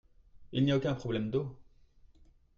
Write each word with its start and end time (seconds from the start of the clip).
Il 0.51 0.65
n'y 0.65 0.71
a 0.71 0.77
aucun 0.77 0.95
problème 0.95 1.29
d'eau. 1.29 1.55